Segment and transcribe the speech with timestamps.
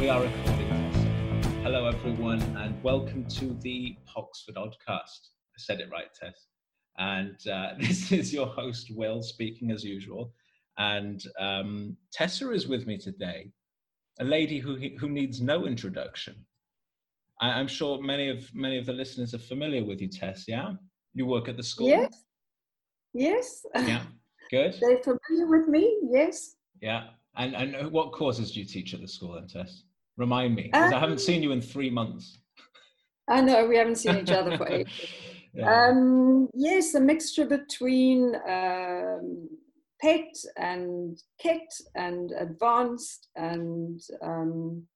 [0.00, 0.66] we are recording.
[1.62, 4.88] Hello, everyone, and welcome to the Hoxford Oddcast.
[4.88, 6.46] I said it right, Tess.
[6.96, 10.32] And uh, this is your host, Will, speaking as usual.
[10.78, 13.50] And um, Tessa is with me today,
[14.20, 16.46] a lady who who needs no introduction.
[17.42, 20.46] I, I'm sure many of many of the listeners are familiar with you, Tess.
[20.48, 20.72] Yeah,
[21.12, 21.88] you work at the school.
[21.88, 22.24] Yes.
[23.12, 23.66] Yes.
[23.74, 24.04] Yeah.
[24.50, 24.78] Good.
[24.80, 25.98] They're familiar with me.
[26.10, 26.56] Yes.
[26.80, 27.08] Yeah.
[27.36, 29.82] And and what courses do you teach at the school, then, Tess?
[30.20, 32.40] Remind me, because I haven't Um, seen you in three months.
[33.26, 34.92] I know we haven't seen each other for ages.
[35.54, 35.88] Yeah.
[35.88, 39.48] Um, yes, a mixture between um,
[40.02, 44.86] PET and KET and advanced and um,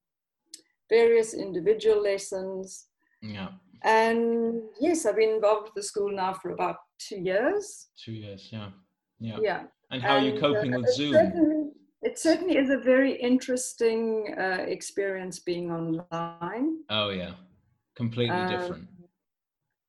[0.90, 2.86] various individual lessons.
[3.22, 3.48] yeah.
[3.82, 7.88] And yes, I've been involved with the school now for about two years.
[8.02, 8.48] Two years.
[8.50, 8.70] Yeah.
[9.20, 9.38] Yeah.
[9.48, 9.62] Yeah.
[9.90, 11.72] And how are you coping uh, with it Zoom?
[12.04, 16.80] It certainly is a very interesting uh, experience being online.
[16.90, 17.32] Oh yeah.
[17.96, 18.88] Completely Um, different.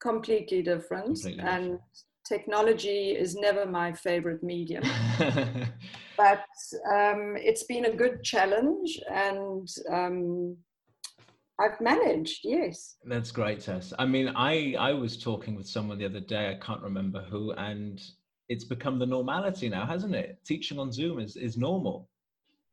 [0.01, 1.07] Completely different.
[1.07, 1.81] Completely and different.
[2.25, 4.83] technology is never my favorite medium.
[6.17, 6.45] but
[6.89, 10.55] um, it's been a good challenge and um,
[11.59, 12.95] I've managed, yes.
[13.05, 13.93] That's great, Tess.
[13.99, 16.49] I mean, I I was talking with someone the other day.
[16.49, 18.01] I can't remember who, and
[18.49, 20.39] it's become the normality now, hasn't it?
[20.45, 22.09] Teaching on Zoom is is normal.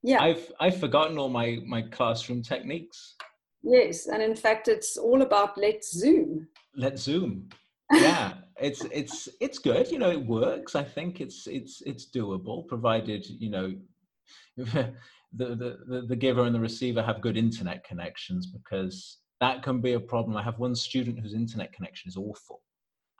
[0.02, 3.14] Yeah, I've I've forgotten all my my classroom techniques.
[3.62, 4.06] yes.
[4.06, 6.48] And in fact, it's all about let's Zoom.
[6.76, 7.48] Let's Zoom.
[7.92, 9.90] Yeah, it's it's it's good.
[9.90, 10.74] You know, it works.
[10.74, 13.74] I think it's it's it's doable, provided you know
[14.56, 14.94] the,
[15.32, 19.92] the the the giver and the receiver have good internet connections because that can be
[19.92, 20.36] a problem.
[20.36, 22.62] I have one student whose internet connection is awful,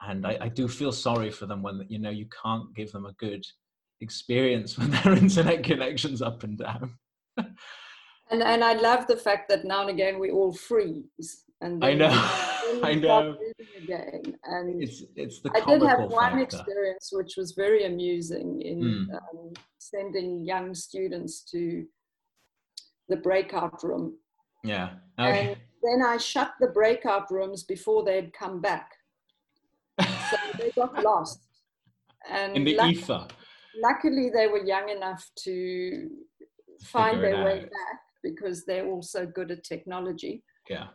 [0.08, 3.06] and I, I do feel sorry for them when you know you can't give them
[3.06, 3.45] a good
[4.00, 6.94] experience when their internet connection's up and down.
[8.31, 11.44] And, and I love the fact that now and again we all freeze.
[11.60, 12.09] And I know,
[12.82, 13.37] I know.
[13.77, 14.22] Again.
[14.44, 16.43] And It's it's the I did have one factor.
[16.43, 19.15] experience which was very amusing in Mm.
[19.15, 21.84] um, sending young students to
[23.09, 24.16] the breakout room.
[24.65, 24.91] Yeah.
[25.21, 25.48] Okay.
[25.53, 28.88] And then I shut the breakout rooms before they'd come back.
[30.32, 31.41] So they got lost.
[32.31, 33.26] And In the luck- ether.
[33.88, 36.09] luckily, they were young enough to
[36.84, 37.70] find Figure their way out.
[37.78, 40.42] back because they're also good at technology.
[40.69, 40.88] Yeah.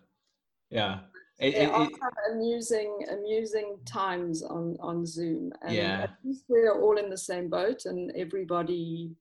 [0.70, 1.00] Yeah.
[1.40, 5.52] It, There it, are it, amusing, amusing times on, on Zoom.
[5.64, 6.02] And Yeah.
[6.04, 9.16] at least we're all in the same boat and everybody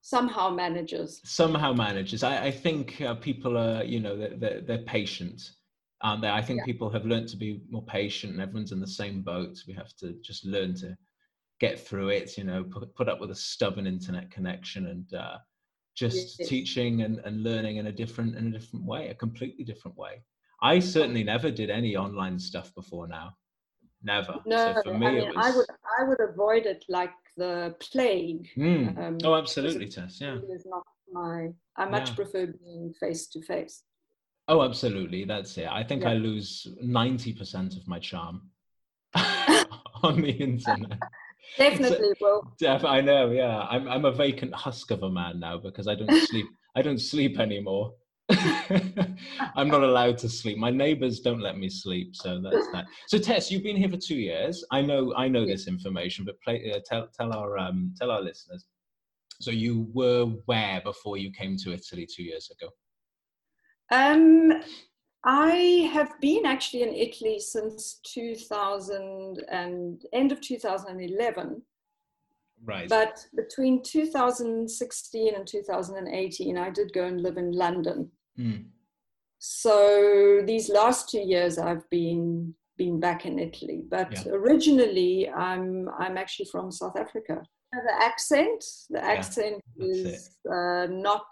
[0.00, 1.20] somehow manages.
[1.24, 2.22] somehow manages.
[2.22, 5.50] I, I think uh, people are, you know, they're, they're, they're patient.
[6.02, 6.64] And I think Yeah.
[6.64, 9.58] people have learned to be more patient and everyone's in the same boat.
[9.66, 10.96] We have to just learn to
[11.60, 15.38] get through it, you know, put, put up with a stubborn internet connection and uh,
[15.96, 16.48] just Yes.
[16.48, 20.22] teaching and, and learning in a different, in a different way, a completely different way.
[20.62, 23.36] I certainly never did any online stuff before now.
[24.02, 24.36] Never.
[24.46, 25.46] No, so for me, I mean, it was.
[25.46, 25.66] I would,
[25.98, 28.48] I would avoid it like the plague.
[28.56, 28.96] Mm.
[28.96, 30.20] um, oh, absolutely, Tess.
[30.20, 30.38] Yeah.
[30.48, 31.48] Is not my.
[31.76, 32.14] I much Yeah.
[32.14, 33.82] prefer being face to face.
[34.48, 35.24] Oh, absolutely.
[35.24, 35.68] That's it.
[35.70, 38.50] I think I lose 90% of my charm
[40.02, 40.98] on the internet.
[41.58, 43.60] Definitely, well, Def- I know, yeah.
[43.70, 46.46] I'm, I'm a vacant husk of a man now because I don't sleep.
[46.76, 47.92] I don't sleep anymore.
[48.30, 50.58] I'm not allowed to sleep.
[50.58, 52.86] My neighbors don't let me sleep, so that's that.
[53.06, 54.64] So, Tess, you've been here for two years.
[54.70, 58.20] I know, I know this information, but play, uh, tell, tell our, um, tell our
[58.20, 58.66] listeners.
[59.40, 62.70] So, you were where before you came to Italy two years ago?
[63.90, 64.62] Um,
[65.24, 71.62] I have been actually in Italy since 2000 and end of 2011.
[72.64, 72.88] Right.
[72.88, 78.10] But between 2016 and 2018, I did go and live in London.
[78.38, 78.66] Mm.
[79.38, 83.82] So these last two years, I've been been back in Italy.
[83.88, 84.32] But Yeah.
[84.32, 87.42] originally, I'm I'm actually from South Africa.
[87.72, 89.84] The accent, the accent it.
[89.84, 91.26] is uh, not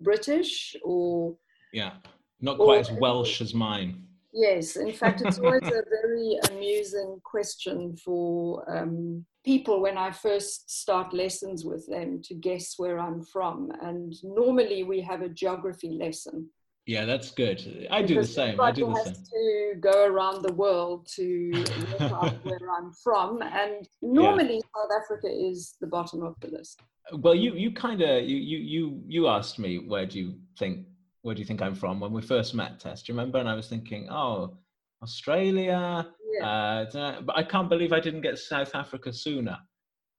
[0.00, 1.36] British or
[1.72, 1.92] Yeah,
[2.40, 4.06] not Or- quite as Welsh as mine.
[4.32, 10.70] Yes, in fact, it's always a very amusing question for um, people when I first
[10.70, 13.70] start lessons with them to guess where I'm from.
[13.82, 16.48] And normally we have a geography lesson.
[16.86, 17.86] Yeah, that's good.
[17.90, 18.60] I do the same.
[18.60, 19.14] I do the same.
[19.14, 23.40] to go around the world to work out where I'm from.
[23.42, 26.80] And normally South Africa is the bottom of the list.
[27.12, 30.86] Well, you you kind of you you you you asked me where do you think
[31.22, 33.02] where do you think I'm from when we first met, Tess?
[33.02, 33.38] Do you remember?
[33.38, 34.58] And I was thinking, oh,
[35.02, 36.06] Australia.
[36.38, 36.46] Yeah.
[36.94, 39.58] Uh, but I can't believe I didn't get South Africa sooner.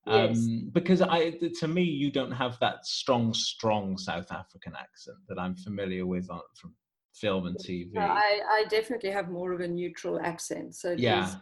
[0.06, 0.48] Um, yes.
[0.74, 5.56] Because I, to me, you don't have that strong, strong South African accent that I'm
[5.56, 6.74] familiar with on, from
[7.16, 7.98] film and TV.
[7.98, 10.76] I, I definitely have more of a neutral accent.
[10.76, 11.36] So yeah,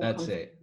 [0.00, 0.58] that's it.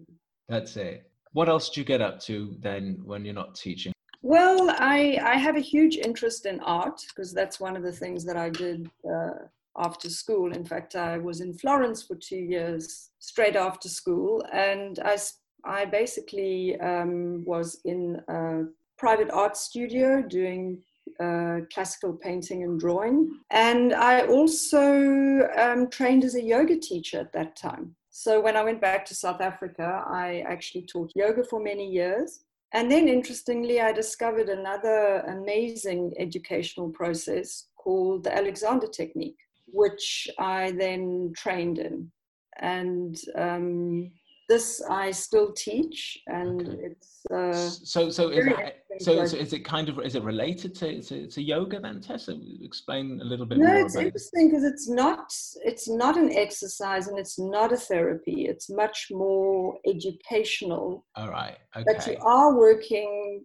[0.47, 1.11] That's it.
[1.33, 3.93] What else do you get up to then when you're not teaching?
[4.27, 8.25] Well, I, I have a huge interest in art because that's one of the things
[8.25, 9.29] that I did uh,
[9.77, 10.51] after school.
[10.51, 15.17] In fact, I was in Florence for two years straight after school, and I,
[15.63, 18.63] I basically um, was in a
[18.97, 20.81] private art studio doing
[21.21, 23.31] uh, classical painting and drawing.
[23.49, 27.95] And I also um, trained as a yoga teacher at that time.
[28.09, 32.41] So when I went back to South Africa, I actually taught yoga for many years.
[32.73, 40.71] And then, interestingly, I discovered another amazing educational process called the Alexander Technique, which I
[40.71, 42.11] then trained in.
[42.59, 44.11] And um,
[44.49, 46.77] this I still teach, and okay.
[46.83, 50.73] it's uh, so so is that, so, so is it kind of is it related
[50.75, 52.37] to, to, to yoga then, Tessa?
[52.61, 53.57] Explain a little bit.
[53.57, 55.33] No, it's interesting because it's not
[55.65, 58.45] it's not an exercise and it's not a therapy.
[58.47, 61.05] It's much more educational.
[61.15, 61.57] All right.
[61.75, 61.85] Okay.
[61.85, 63.43] But you are working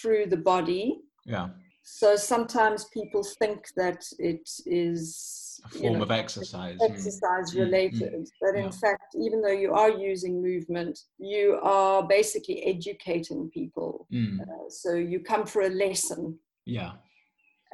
[0.00, 1.00] through the body.
[1.24, 1.50] Yeah.
[1.84, 6.90] So sometimes people think that it is a form know, of exercise mm.
[6.90, 8.70] exercise related mm, but in yeah.
[8.70, 14.40] fact even though you are using movement you are basically educating people mm.
[14.40, 16.92] uh, so you come for a lesson yeah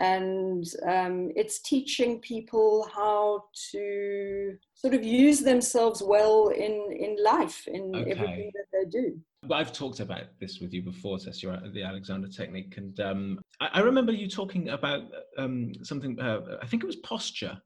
[0.00, 7.66] and um, it's teaching people how to sort of use themselves well in in life
[7.66, 8.10] in okay.
[8.12, 9.20] everything that they do
[9.50, 12.76] I've talked about this with you before, Tess, you're the Alexander technique.
[12.76, 15.02] And um, I, I, remember you talking about
[15.38, 17.56] um, something, uh, I think it was posture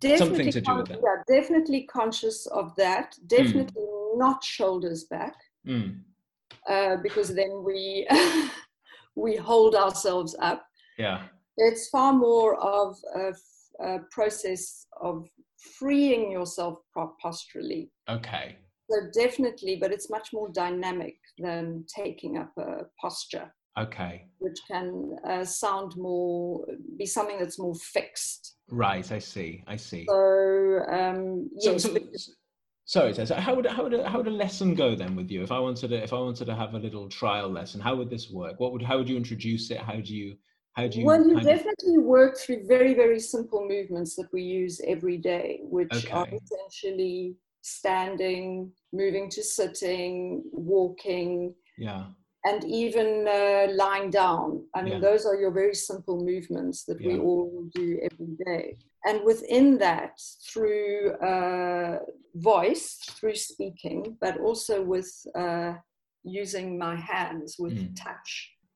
[0.00, 1.00] definitely something to do with that.
[1.02, 3.14] Yeah, definitely conscious of that.
[3.20, 3.26] Hmm.
[3.26, 4.18] Definitely mm.
[4.18, 5.34] not shoulders back,
[5.66, 5.98] mm.
[6.68, 8.06] uh, because then we
[9.14, 10.64] we hold ourselves up.
[10.98, 11.22] Yeah,
[11.56, 13.32] it's far more of a,
[13.84, 15.28] a process of
[15.78, 16.78] freeing yourself
[17.20, 17.90] posturally.
[18.08, 18.56] Okay.
[18.90, 23.52] So definitely, but it's much more dynamic than taking up a posture.
[23.78, 24.26] Okay.
[24.38, 26.64] Which can uh, sound more,
[26.96, 28.56] be something that's more fixed.
[28.70, 30.06] Right, I see, I see.
[30.08, 31.82] So, um, yes.
[31.82, 32.32] So, so,
[32.84, 35.42] sorry, so how would how would a, how would a lesson go then with you?
[35.42, 38.10] If I wanted to if I wanted to have a little trial lesson, how would
[38.10, 38.58] this work?
[38.58, 39.78] What would how would you introduce it?
[39.78, 40.36] How do you
[40.74, 41.06] how do you?
[41.06, 42.02] Well, you definitely of...
[42.02, 46.10] work through very very simple movements that we use every day, which okay.
[46.10, 51.54] are essentially standing, moving to sitting, walking.
[51.78, 52.06] Yeah
[52.48, 54.64] and even uh, lying down.
[54.74, 55.00] I mean, yeah.
[55.00, 57.08] those are your very simple movements that yeah.
[57.08, 58.76] we all do every day.
[59.04, 60.14] And within that,
[60.48, 61.98] through uh,
[62.34, 65.74] voice, through speaking, but also with uh,
[66.24, 67.94] using my hands, with mm.
[67.96, 68.30] touch,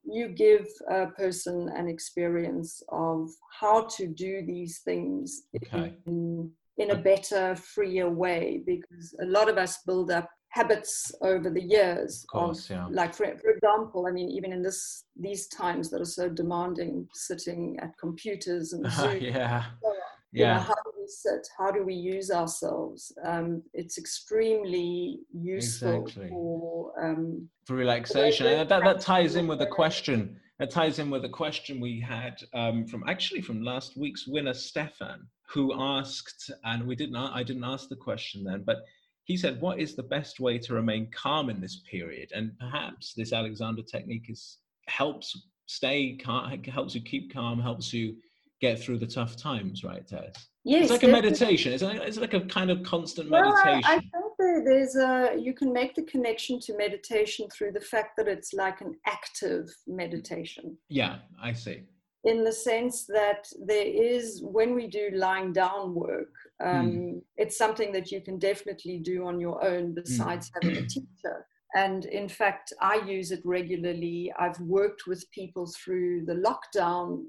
[0.05, 3.31] you give a person an experience of
[3.61, 5.95] how to do these things okay.
[6.07, 11.49] in, in a better, freer way because a lot of us build up habits over
[11.49, 12.87] the years of, course, of yeah.
[12.91, 17.09] like for, for example i mean even in this these times that are so demanding
[17.15, 19.65] sitting at computers and Zoom, yeah.
[19.83, 19.95] so,
[20.33, 20.55] yeah.
[20.55, 21.47] know, how do we sit?
[21.59, 23.13] How do we use ourselves?
[23.25, 26.29] Um, it's extremely useful exactly.
[26.29, 28.47] for um, for relaxation.
[28.47, 30.39] and that, that ties in with the question.
[30.59, 34.55] That ties in with a question we had um, from actually from last week's winner
[34.55, 38.85] stefan who asked and we didn't i didn't ask the question then but
[39.25, 42.31] he said, What is the best way to remain calm in this period?
[42.35, 45.37] And perhaps this Alexander technique is helps
[45.67, 48.17] stay calm, helps you keep calm, helps you
[48.61, 50.49] get through the tough times, right, Tess?
[50.65, 50.85] Yes.
[50.85, 51.73] It's like a meditation.
[51.73, 53.83] It's like, it's like a kind of constant well, meditation.
[53.85, 58.17] I, I think there's a, you can make the connection to meditation through the fact
[58.17, 60.79] that it's like an active meditation.
[60.89, 61.83] Yeah, I see.
[62.25, 66.31] In the sense that there is, when we do lying down work,
[66.63, 67.23] um, mm.
[67.37, 69.95] It's something that you can definitely do on your own hmm.
[69.95, 70.53] besides mm.
[70.63, 71.47] having a teacher.
[71.75, 74.33] And in fact, I use it regularly.
[74.39, 77.25] I've worked with people through the lockdown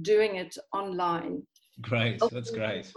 [0.00, 1.42] doing it online.
[1.82, 2.90] Great, that's great.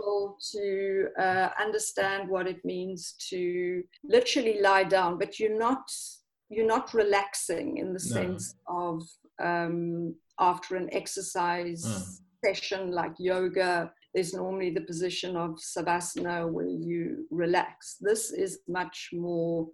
[0.52, 5.90] To uh, understand what it means to literally lie down, but you're not
[6.50, 8.14] you're not relaxing in the no.
[8.14, 9.02] sense of
[9.42, 12.20] um, after an exercise mm.
[12.46, 17.98] session like yoga there's normally the position of savasana where you relax.
[18.00, 19.68] This is much more,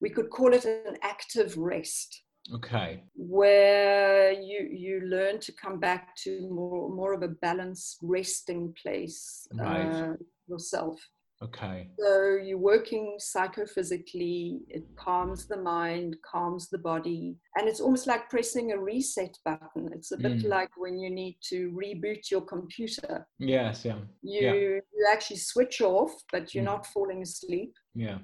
[0.00, 2.22] we could call it an active rest.
[2.54, 3.02] Okay.
[3.16, 9.48] Where you you learn to come back to more more of a balanced resting place
[9.54, 9.80] right.
[9.80, 10.12] uh,
[10.46, 11.00] yourself.
[11.42, 11.88] Okay.
[11.98, 18.30] So you're working psychophysically, it calms the mind, calms the body, and it's almost like
[18.30, 19.90] pressing a reset button.
[19.92, 20.48] It's a bit Mm.
[20.48, 23.26] like when you need to reboot your computer.
[23.38, 23.84] Yes.
[23.84, 23.98] Yeah.
[24.22, 24.54] You Yeah.
[24.54, 26.72] you actually switch off, but you're Mm.
[26.74, 27.74] not falling asleep.
[27.94, 28.20] Yeah.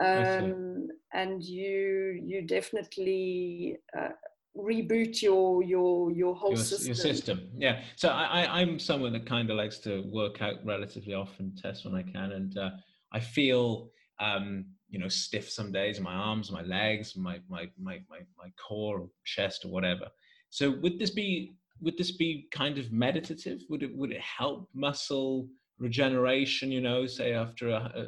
[0.00, 4.08] Um, and you you definitely uh,
[4.56, 6.86] reboot your your your whole your, system.
[6.86, 7.48] your system.
[7.56, 7.82] yeah.
[7.96, 11.84] So I, I i'm someone that kind of likes to work out relatively often Tess
[11.84, 12.70] when i can and uh,
[13.12, 17.98] i feel um you know stiff some days my arms my legs my my my
[18.08, 20.06] my, my core or chest or whatever.
[20.50, 23.62] So would this be would this be kind of meditative?
[23.68, 28.02] Would it would it help muscle regeneration you know say after a, a,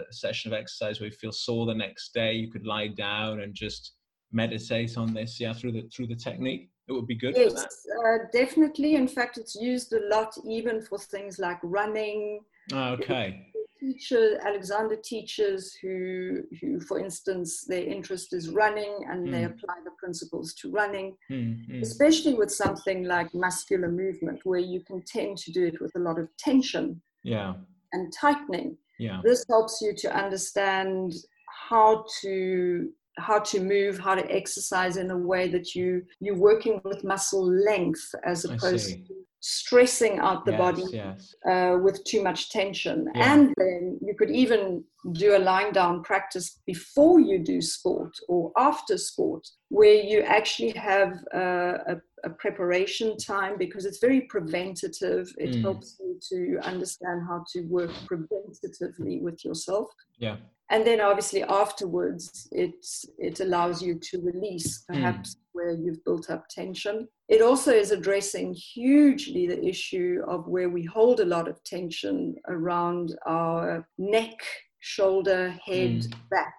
[0.00, 3.40] a session of exercise where you feel sore the next day you could lie down
[3.40, 3.92] and just
[4.34, 7.50] meditate on this yeah through the through the technique it would be good for that
[7.54, 8.94] Yes, uh, definitely.
[8.96, 12.40] In fact, it's used a lot even for things like running.
[12.72, 13.46] Okay
[13.80, 19.50] Teacher Alexander teachers who, who, for instance, their interest is running and they Mm.
[19.52, 21.82] apply the principles to running, Hmm, hmm.
[21.82, 26.02] especially with something like muscular movement, where you can tend to do it with a
[26.08, 26.86] lot of tension
[27.34, 27.54] yeah
[27.92, 28.70] and tightening.
[28.98, 31.12] yeah This helps you to understand
[31.68, 32.32] how to
[33.16, 37.46] how to move, how to exercise in a way that you you're working with muscle
[37.46, 43.08] length as opposed to stressing out the yes, body yes uh, with too much tension.
[43.14, 43.34] Yeah.
[43.34, 48.52] And then you could even do a lying down practice before you do sport or
[48.56, 55.28] after sport, where you actually have uh, a, a preparation time because it's very preventative.
[55.36, 55.62] It Mm.
[55.62, 59.88] helps you to understand how to work preventatively with yourself.
[60.18, 60.36] yeah
[60.70, 62.74] And then obviously afterwards, it,
[63.18, 64.94] it allows you to release Hmm.
[64.94, 67.06] perhaps where you've built up tension.
[67.28, 72.34] It also is addressing hugely the issue of where we hold a lot of tension
[72.48, 74.38] around our neck,
[74.80, 76.14] shoulder, head, Mm.
[76.30, 76.54] back.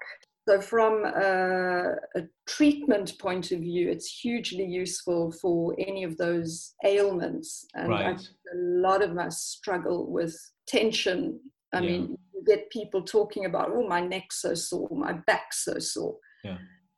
[0.48, 6.76] So, from a, a treatment point of view, it's hugely useful for any of those
[6.84, 7.66] ailments.
[7.74, 8.20] And right
[8.54, 10.36] a lot of us struggle with
[10.68, 11.40] tension.
[11.76, 11.88] I Yeah.
[11.88, 16.18] mean, you get people talking about, oh, my neck's so sore, my back's so sore.
[16.44, 16.58] Yeah.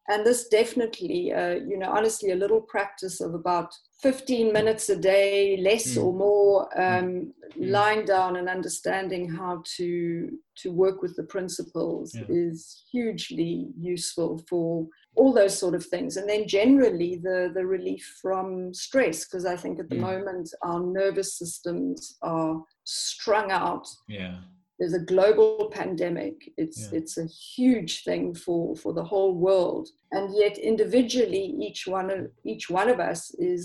[0.09, 4.95] And this definitely, uh, you know, honestly, a little practice of about 15 minutes a
[4.95, 6.03] day, less Mm.
[6.03, 7.71] or more, um, Mm.
[7.77, 10.31] lying down and understanding how to
[10.63, 12.25] to work with the principles Yeah.
[12.29, 16.17] is hugely useful for all those sort of things.
[16.17, 20.07] And then generally the the relief from stress, because I think at the Mm.
[20.09, 24.37] moment our nervous systems are strung out yeah
[24.79, 26.99] there's a global pandemic it's Yeah.
[26.99, 32.27] it's a huge thing for for the whole world and yet individually each one of
[32.45, 33.63] each one of us is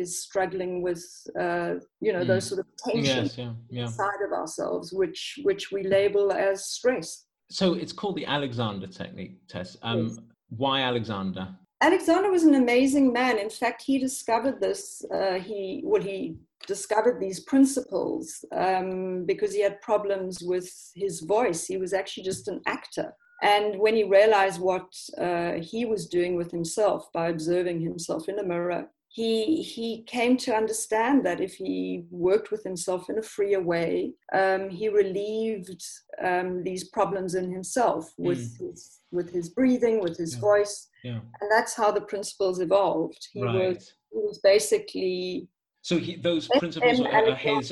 [0.00, 1.02] is struggling with
[1.44, 2.28] uh, you know Mm.
[2.28, 6.56] those sort of tensions yes yeah yeah inside of ourselves which which we label as
[6.66, 10.18] stress so it's called the alexander technique Tess um Yes.
[10.50, 11.44] why alexander
[11.80, 13.38] Alexander was an amazing man.
[13.38, 15.04] In fact, he discovered this.
[15.12, 21.66] Uh, he well, he discovered these principles um, because he had problems with his voice.
[21.66, 24.86] He was actually just an actor, and when he realized what
[25.18, 30.36] uh, he was doing with himself by observing himself in a mirror, he he came
[30.38, 35.82] to understand that if he worked with himself in a freer way, um, he relieved
[36.22, 40.40] um, these problems in himself with his with his breathing, with his Yeah.
[40.40, 40.88] voice.
[41.02, 41.20] Yeah.
[41.40, 43.28] And that's how the principles evolved.
[43.32, 43.76] He right.
[43.76, 45.48] was he was basically
[45.84, 47.70] so he, those principles are, are his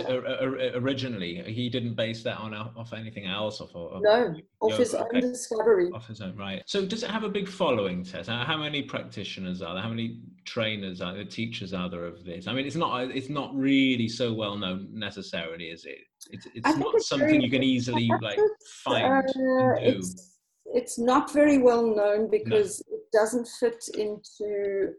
[0.75, 1.43] originally?
[1.51, 5.21] He didn't base that on off anything else off, off no off his own okay.
[5.23, 5.91] discovery.
[5.95, 6.63] off his own right.
[6.67, 9.83] So does it have a big following tess how many practitioners are there?
[9.83, 11.25] How many trainers are there?
[11.25, 12.47] Teachers are there of this?
[12.47, 16.01] I mean it's not it's not really so well known necessarily is it?
[16.31, 18.39] It's, it's not it's something very- you can easily like
[18.85, 20.13] find uh, and do
[20.75, 24.93] it's not very well known because it doesn't fit into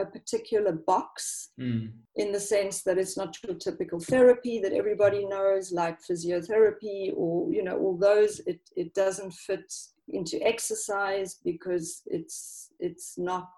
[0.00, 5.24] a particular box Mm, in the sense that it's not your typical therapy that everybody
[5.24, 8.40] knows like physiotherapy or you know all those.
[8.40, 9.72] It, it doesn't fit
[10.08, 13.50] into exercise because it's it's not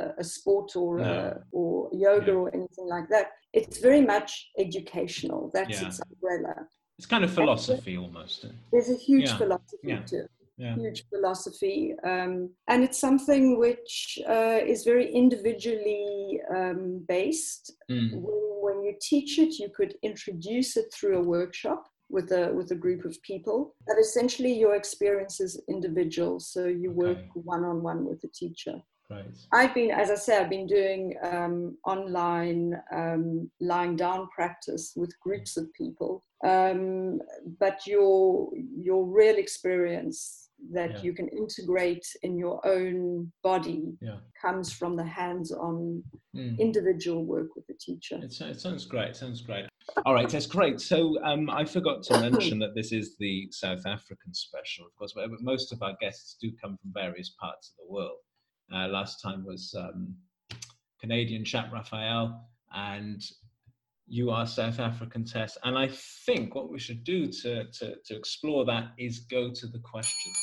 [0.00, 1.04] a, a sport or No.
[1.04, 2.38] a, or yoga Yeah.
[2.38, 3.26] or anything like that.
[3.52, 5.50] It's very much educational.
[5.54, 5.86] That's Yeah.
[5.86, 6.66] its umbrella.
[6.98, 8.46] It's kind of philosophy almost.
[8.72, 9.38] There's a huge Yeah.
[9.38, 16.40] philosophy to it yeah huge philosophy, um, and it's something which uh, is very individually
[16.54, 17.72] um, based.
[17.90, 22.52] Mm, When, when you teach it, you could introduce it through a workshop with a
[22.52, 23.74] with a group of people.
[23.86, 28.82] But essentially, your experience is individual, so you work one on one with the teacher.
[29.10, 29.24] Right.
[29.52, 35.18] I've been, as I say, I've been doing um, online um, lying down practice with
[35.20, 36.24] groups of people.
[36.42, 37.20] Um,
[37.60, 41.02] but your your real experience that Yeah.
[41.02, 44.18] you can integrate in your own body Yeah.
[44.40, 46.02] comes from the hands-on
[46.34, 46.58] Mm.
[46.58, 48.16] individual work with the teacher.
[48.16, 49.10] It, it sounds great.
[49.10, 49.66] It sounds great.
[50.06, 50.80] All right, that's great.
[50.80, 55.12] So um, I forgot to mention that this is the South African special, of course,
[55.14, 58.18] but but most of our guests do come from various parts of the world.
[58.72, 60.16] Uh, last time was um,
[61.00, 63.22] Canadian chap Raphael, and
[64.06, 65.56] you are South African Tess.
[65.64, 65.88] And I
[66.26, 70.36] think what we should do to, to, to explore that is go to the questions.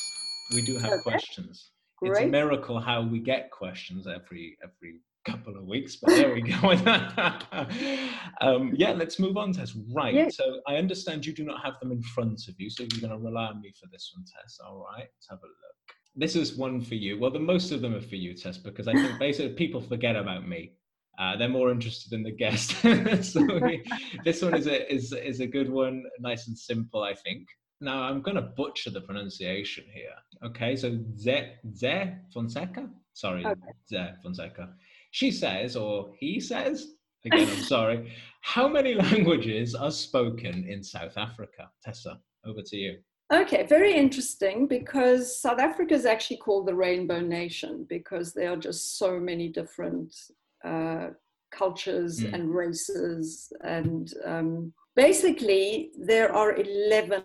[0.53, 1.01] We do have Okay.
[1.03, 1.72] questions.
[2.03, 6.41] It's a miracle how we get questions every every couple of weeks, but there we
[6.41, 6.72] go.
[8.41, 9.75] um, yeah, let's move on, Tess.
[9.94, 10.13] Right.
[10.15, 10.36] Yes.
[10.36, 13.12] So I understand you do not have them in front of you, so you're going
[13.12, 14.60] to rely on me for this one, Tess.
[14.65, 15.96] All right, let's have a look.
[16.15, 17.20] This is one for you.
[17.20, 20.15] Well, the most of them are for you, Tess, because I think basically people forget
[20.15, 20.74] about me.
[21.21, 22.71] Uh, they're more interested in the guest.
[23.31, 23.83] so we-
[24.25, 27.47] this one is a is is a good one, nice and simple, I think.
[27.79, 30.15] Now I'm going to butcher the pronunciation here.
[30.47, 32.89] Okay, so Ze Ze Fonseca.
[33.13, 33.71] Sorry, Okay.
[33.87, 34.69] Ze Fonseca.
[35.11, 36.87] She says, or he says.
[37.25, 38.11] Again, I'm sorry.
[38.41, 41.69] How many languages are spoken in South Africa?
[41.85, 42.97] Tessa, over to you.
[43.31, 48.57] Okay, very interesting because South Africa is actually called the Rainbow Nation because there are
[48.57, 50.13] just so many different
[50.63, 51.08] uh,
[51.51, 52.34] cultures Mm.
[52.34, 53.51] and races.
[53.63, 57.24] And um, basically, there are 11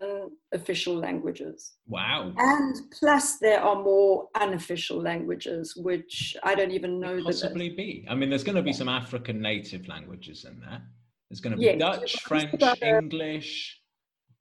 [0.53, 1.75] official languages.
[1.87, 2.33] Wow.
[2.37, 8.05] And plus, there are more unofficial languages, which I don't even know possibly be?
[8.09, 10.83] I mean, there's going to be some African native languages in there.
[11.31, 11.79] There's going to be Yes.
[11.79, 13.81] Dutch, French, uh, English,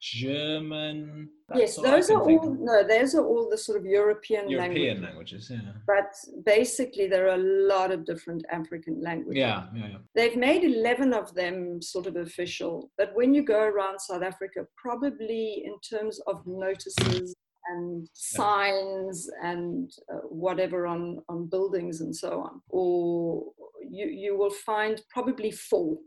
[0.01, 1.29] German.
[1.55, 2.59] Yes, those are all of.
[2.59, 5.49] no, those are all the sort of European, European languages.
[5.49, 5.51] languages.
[5.51, 5.71] Yeah.
[5.87, 9.39] But basically, there are a lot of different African languages.
[9.39, 9.97] Yeah, yeah, yeah.
[10.13, 12.91] They've made 11 of them sort of official.
[12.97, 17.35] But when you go around South Africa, probably in terms of notices
[17.67, 23.43] and signs and uh, whatever on, on buildings and so on, or
[23.89, 25.97] you, you will find probably four,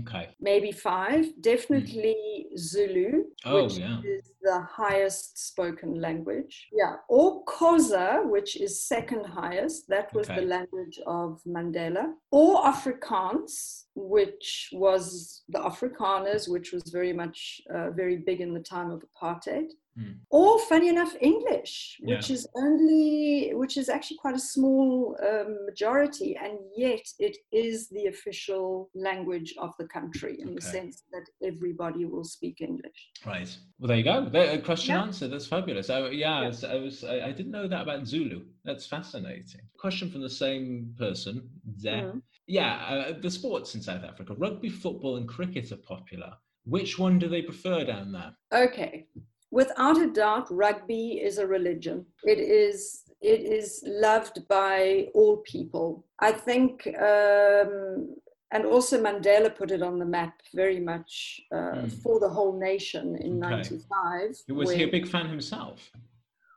[0.00, 0.28] Okay.
[0.40, 1.26] maybe five.
[1.40, 4.00] Definitely Zulu, Oh, which yeah.
[4.04, 6.68] is the highest spoken language.
[6.72, 6.94] Yeah.
[7.08, 9.88] Or Xhosa, which is second highest.
[9.88, 10.40] That was Okay.
[10.40, 12.12] the language of Mandela.
[12.30, 18.60] Or Afrikaans, which was the Afrikaners, which was very much uh, very big in the
[18.60, 19.68] time of apartheid.
[19.96, 20.12] Hmm.
[20.30, 26.36] Or funny enough, English, which is only, which is actually quite a small um, majority,
[26.36, 32.06] and yet it is the official language of the country in the sense that everybody
[32.06, 33.10] will speak English.
[33.24, 33.56] Right.
[33.78, 34.28] Well, there you go.
[34.28, 35.02] There, a question Yeah.
[35.02, 35.30] answered.
[35.30, 35.88] That's fabulous.
[35.90, 36.46] I, yeah, I Yeah.
[36.48, 38.44] was, I, was I, I didn't know that about Zulu.
[38.64, 39.60] That's fascinating.
[39.78, 41.48] Question from the same person.
[41.78, 42.02] Zeh.
[42.02, 42.22] Mhm.
[42.48, 46.34] Yeah, uh, the sports in South Africa, rugby, football, and cricket are popular.
[46.64, 48.34] Which one do they prefer down there?
[48.52, 49.06] Okay.
[49.54, 52.04] Without a doubt, rugby is a religion.
[52.24, 53.02] It is
[53.34, 56.04] it is loved by all people.
[56.28, 56.72] I think,
[57.12, 58.16] um,
[58.54, 61.12] and also Mandela put it on the map very much
[61.56, 61.88] uh, Hmm.
[62.02, 63.54] for the whole nation in Okay.
[63.54, 64.56] '95.
[64.62, 65.78] Was he a big fan himself?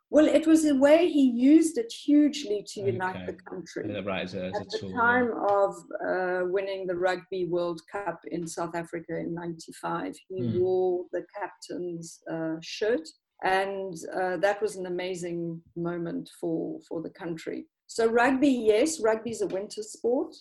[0.09, 3.91] Well, it was a way he used it hugely to unite the country.
[3.93, 4.91] Yeah, right, a, At the tool.
[4.91, 4.97] yeah.
[4.97, 5.75] time of
[6.09, 10.59] uh, winning the Rugby World Cup in South Africa in '95, he Hmm.
[10.59, 13.05] wore the captain's uh, shirt,
[13.43, 17.65] and uh, that was an amazing moment for for the country.
[17.87, 20.33] So rugby, yes, rugby is a winter sport,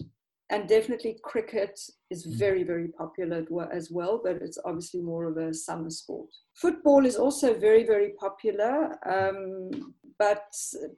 [0.51, 1.79] and definitely cricket
[2.11, 2.33] is Hmm.
[2.45, 3.41] very very popular
[3.73, 6.31] as well, but it's obviously more of a summer sport.
[6.55, 10.49] Football is also very very popular, um, but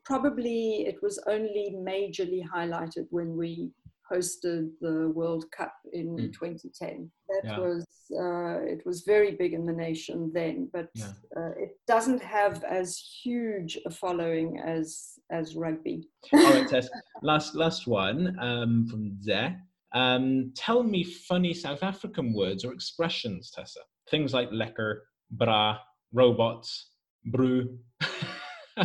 [0.05, 3.73] probably it was only majorly highlighted when we
[4.13, 6.33] hosted the World Cup in Mm.
[6.33, 7.11] 2010.
[7.29, 7.59] That Yeah.
[7.61, 11.13] was uh, it was very big in the nation then, but Yeah.
[11.37, 16.09] uh, it doesn't have as huge a following as as rugby.
[16.33, 16.89] All right, Tess.
[17.23, 19.55] Last, last one um, from Zeh.
[19.93, 23.81] Um, tell me funny South African words or expressions, Tessa.
[24.11, 25.79] Things like lekker, bra,
[26.13, 26.93] robots,
[27.27, 27.79] bru,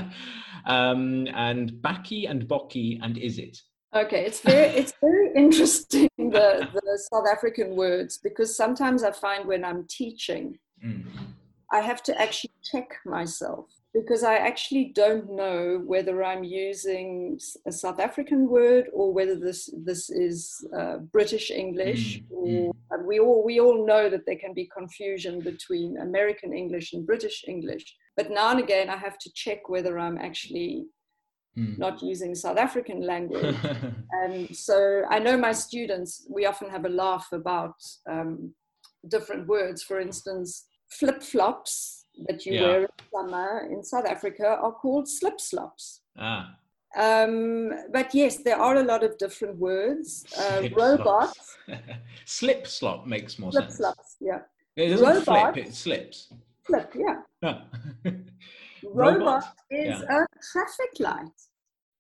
[0.65, 3.57] um, and bakkie and bokkie and is it?
[3.95, 9.47] Okay, it's very it's very interesting the the South African words because sometimes I find
[9.47, 11.05] when I'm teaching Mm.
[11.71, 17.71] I have to actually check myself because I actually don't know whether I'm using a
[17.71, 22.21] South African word or whether this this is uh, British English.
[22.31, 26.53] Mm, Or and we all we all know that there can be confusion between American
[26.53, 27.85] English and British English.
[28.17, 30.85] But now and again, I have to check whether I'm actually
[31.57, 31.77] mm.
[31.77, 33.55] not using South African language.
[34.11, 37.75] and so I know my students, we often have a laugh about
[38.09, 38.53] um,
[39.07, 39.83] different words.
[39.83, 42.61] For instance, flip flops that you yeah.
[42.61, 46.01] wear in summer in South Africa are called slip slops.
[46.17, 46.55] Ah.
[46.95, 50.25] Um, but yes, there are a lot of different words.
[50.37, 51.57] Uh, robots.
[52.25, 53.77] slip slop makes more slip sense.
[53.77, 54.39] Slip slops, yeah.
[54.75, 56.33] It doesn't robots, flip, it slips.
[56.65, 57.61] Flip, yeah.
[58.85, 60.21] Robot, Robot is yeah.
[60.21, 61.39] a traffic light.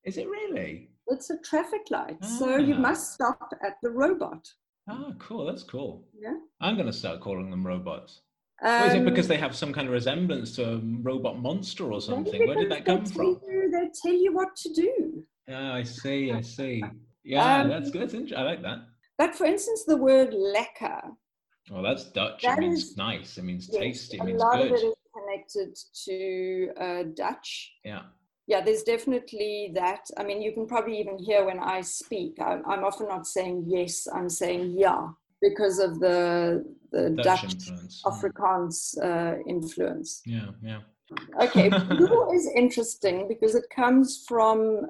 [0.05, 0.89] Is it really?
[1.07, 2.17] It's a traffic light.
[2.21, 2.27] Ah.
[2.39, 2.79] So you ah.
[2.79, 4.47] must stop at the robot.
[4.89, 5.45] Oh, cool.
[5.45, 6.05] That's cool.
[6.13, 6.35] Yeah.
[6.59, 8.21] I'm going to start calling them robots.
[8.61, 12.01] Um, is it because they have some kind of resemblance to a robot monster or
[12.01, 12.47] something?
[12.47, 13.39] Where did that come from?
[13.47, 15.23] You, they tell you what to do.
[15.49, 16.31] Oh, I see.
[16.31, 16.83] I see.
[17.23, 18.09] Yeah, um, that's good.
[18.09, 18.79] That's I like that.
[19.17, 21.11] But for instance, the word lekker.
[21.71, 22.43] Well, that's Dutch.
[22.43, 23.37] That it means is, nice.
[23.37, 24.17] It means yes, tasty.
[24.17, 24.45] It means good.
[24.45, 27.73] A lot of it is connected to uh, Dutch.
[27.83, 28.03] Yeah.
[28.45, 30.01] Yeah, there's definitely that.
[30.17, 33.65] I mean, you can probably even hear when I speak, I, I'm often not saying
[33.67, 35.07] yes, I'm saying yeah
[35.43, 38.01] because of the the Dutch, Dutch influence.
[38.05, 40.21] Afrikaans uh, influence.
[40.25, 40.79] Yeah, yeah.
[41.41, 44.87] Okay, Bru is interesting because it comes from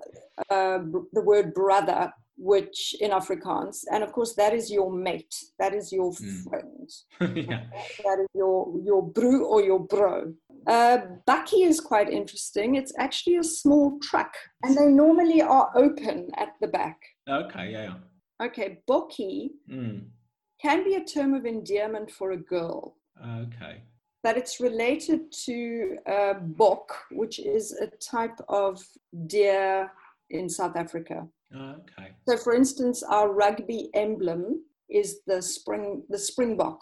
[0.49, 0.79] uh,
[1.13, 5.91] the word brother, which in Afrikaans, and of course that is your mate, that is
[5.91, 6.43] your mm.
[6.43, 6.89] friend,
[7.37, 7.65] yeah.
[8.03, 10.33] that is your your bru or your bro.
[10.65, 12.75] Uh, bakkie is quite interesting.
[12.75, 16.99] It's actually a small truck, and they normally are open at the back.
[17.29, 17.83] Okay, yeah.
[17.83, 17.95] yeah.
[18.45, 20.03] Okay, bokkie mm.
[20.61, 22.97] can be a term of endearment for a girl.
[23.21, 23.81] Okay.
[24.23, 28.81] But it's related to uh, bok, which is a type of
[29.27, 29.91] deer
[30.29, 31.27] in South Africa.
[31.55, 32.11] Okay.
[32.27, 36.79] So, for instance, our rugby emblem is the spring, the springbok.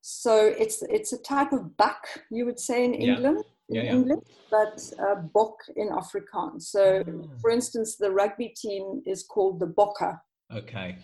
[0.00, 3.80] So it's it's a type of buck, you would say in England, yeah.
[3.80, 6.62] in yeah, English, but uh, bok in Afrikaans.
[6.62, 7.30] So, oh.
[7.40, 10.18] for instance, the rugby team is called the Bokke.
[10.54, 10.96] Okay.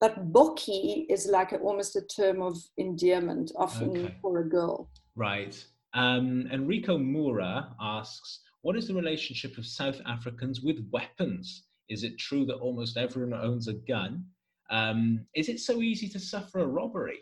[0.00, 4.14] But bokkie is like a, almost a term of endearment, often okay.
[4.20, 4.90] for a girl.
[5.14, 5.64] Right.
[5.94, 11.64] Um, Enrico Mura asks, what is the relationship of South Africans with weapons?
[11.92, 14.24] Is it true that almost everyone owns a gun?
[14.70, 17.20] Um, is it so easy to suffer a robbery?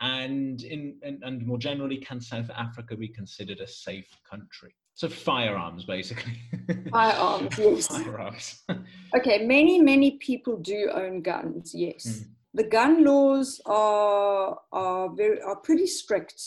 [0.00, 4.74] And, in, and, and more generally, can South Africa be considered a safe country?
[4.94, 6.34] So firearms, basically.
[6.90, 7.86] Firearms, yes.
[7.88, 8.62] Firearms.
[9.16, 12.06] okay, many, many people do own guns, yes.
[12.06, 12.26] Mm.
[12.54, 16.42] The gun laws are, are, very, are pretty strict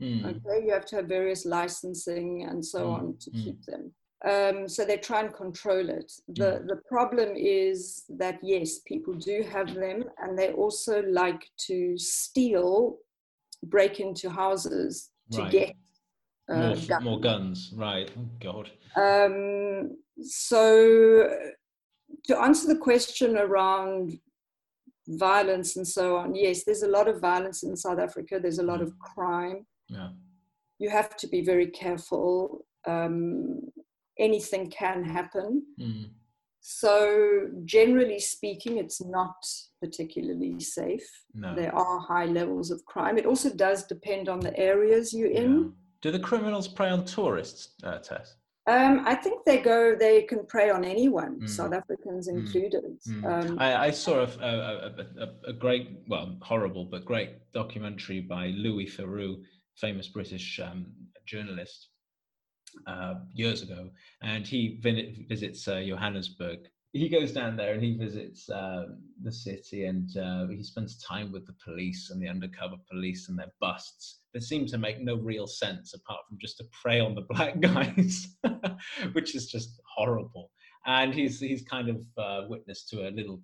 [0.00, 0.24] Mm.
[0.24, 2.94] Okay, you have to have various licensing and so mm.
[2.94, 3.44] on to mm.
[3.44, 3.92] keep them.
[4.28, 6.10] Um, so they try and control it.
[6.28, 6.66] The mm.
[6.66, 12.96] the problem is that yes, people do have them, and they also like to steal,
[13.64, 15.52] break into houses to right.
[15.52, 15.76] get
[16.50, 17.04] uh, more, guns.
[17.04, 17.72] more guns.
[17.76, 18.10] Right.
[18.18, 18.70] Oh, God.
[18.96, 21.28] Um, so
[22.24, 24.18] to answer the question around
[25.08, 28.38] violence and so on, yes, there's a lot of violence in South Africa.
[28.40, 28.84] There's a lot mm.
[28.84, 29.66] of crime.
[29.88, 30.10] Yeah.
[30.78, 32.64] You have to be very careful.
[32.86, 33.60] Um,
[34.18, 35.62] anything can happen.
[35.80, 36.10] Mm.
[36.60, 39.36] So, generally speaking, it's not
[39.82, 41.06] particularly safe.
[41.34, 41.54] No.
[41.54, 43.18] There are high levels of crime.
[43.18, 45.40] It also does depend on the areas you're yeah.
[45.40, 45.72] in.
[46.00, 48.36] Do the criminals prey on tourists, uh, Tess?
[48.66, 49.94] Um, I think they go.
[49.94, 51.48] They can prey on anyone, mm.
[51.50, 52.38] South Africans mm.
[52.38, 52.84] included.
[53.06, 53.50] Mm.
[53.50, 58.46] Um, I, I, saw a, a, a, a, great, well, horrible but great documentary by
[58.56, 59.42] Louis Theroux
[59.76, 60.86] famous British um,
[61.26, 61.88] journalist
[62.86, 63.90] uh, years ago,
[64.22, 66.60] and he visits uh, Johannesburg.
[66.92, 68.84] He goes down there and he visits uh,
[69.22, 73.38] the city, and uh, he spends time with the police and the undercover police and
[73.38, 77.14] their busts that seem to make no real sense apart from just to prey on
[77.14, 78.36] the black guys,
[79.12, 80.50] which is just horrible.
[80.86, 83.40] And he's he's kind of uh, witness to a little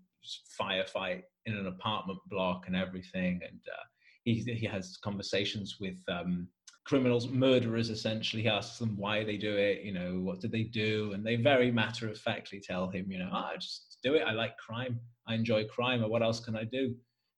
[0.60, 3.84] firefight in an apartment block and everything, and uh,
[4.24, 6.46] he, he has conversations with um,
[6.90, 8.42] criminals, murderers essentially.
[8.42, 11.12] He asks them why they do it, you know, what did they do?
[11.14, 14.24] And they very matter of factly tell him, you know, oh, I just do it.
[14.26, 14.98] I like crime.
[15.28, 16.02] I enjoy crime.
[16.02, 16.96] Or what else can I do?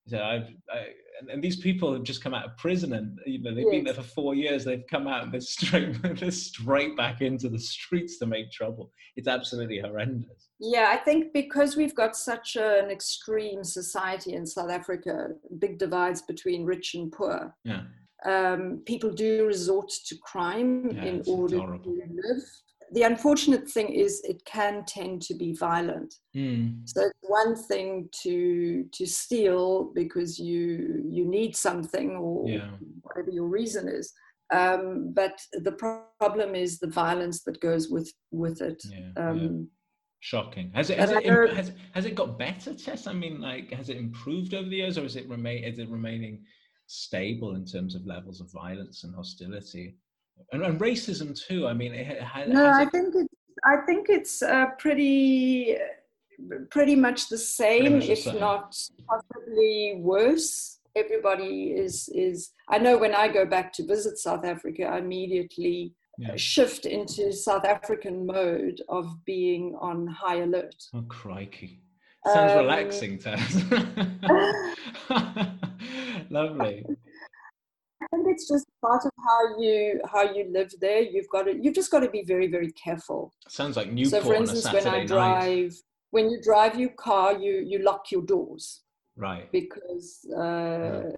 [0.09, 0.87] So I've, I,
[1.21, 3.71] and, and, these people have just come out of prison and you know they've yes.
[3.71, 4.65] been there for four years.
[4.65, 8.91] They've come out and they're straight, they're straight back into the streets to make trouble.
[9.17, 10.49] It's absolutely horrendous.
[10.59, 16.23] Yeah, I think because we've got such an extreme society in South Africa, big divides
[16.23, 17.55] between rich and poor.
[17.65, 17.83] Yeah.
[18.25, 22.43] Um, people do resort to crime yeah, in order to live
[22.93, 26.15] the unfortunate thing is it can tend to be violent.
[26.37, 26.83] Mm.
[26.85, 32.71] So it's one thing to to steal because you you need something or yeah.
[33.01, 34.13] whatever your reason is.
[34.53, 35.73] Um, but the
[36.21, 38.83] problem is the violence that goes with with it.
[38.89, 39.69] Yeah, um.
[40.21, 40.71] Shocking.
[40.73, 43.09] Has it has it, has, has it got better, Tess?
[43.09, 45.89] I mean, like, has it improved over the years, or is it remain is it
[45.89, 46.45] remaining
[46.93, 49.97] stable in terms of levels of violence and hostility,
[50.53, 51.67] and, and racism too?
[51.67, 55.77] I mean, it, has, no, I think it's I think it's uh, pretty
[56.71, 58.41] pretty much the same, much the if same.
[58.41, 58.77] not
[59.09, 60.79] possibly worse.
[60.95, 62.51] Everybody is is.
[62.69, 66.37] I know when I go back to visit South Africa, I immediately yeah.
[66.37, 70.75] shift into South African mode of being on high alert.
[70.95, 71.81] Oh, crikey.
[72.27, 73.55] Sounds um, relaxing, Tess.
[76.31, 76.85] Lovely.
[78.03, 81.01] I think it's just part of how you how you live there.
[81.01, 83.33] You've got to you've just got to be very very careful.
[83.49, 84.23] Sounds like Newport.
[84.23, 85.75] So, for instance, when I drive, night.
[86.11, 88.83] when you drive your car, you you lock your doors.
[89.17, 89.51] Right.
[89.53, 91.11] Because uh, yeah.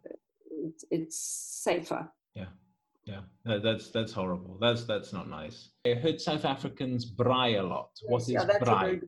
[0.64, 1.18] it's, it's
[1.62, 2.10] safer.
[2.34, 2.46] Yeah.
[3.06, 4.56] Yeah, that's that's horrible.
[4.60, 5.68] That's that's not nice.
[5.86, 7.90] I heard South Africans braai a lot.
[8.06, 9.00] What is yeah, braai?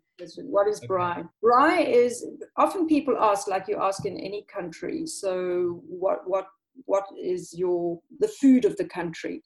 [0.44, 0.86] What is okay.
[0.86, 1.28] braai?
[1.42, 2.26] Braai is
[2.58, 5.06] often people ask, like you ask in any country.
[5.06, 6.46] So what what
[6.84, 9.42] what is your the food of the country?